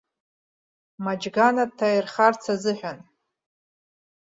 [1.03, 2.99] Маџьгана дҭаирхарц азыҳәан.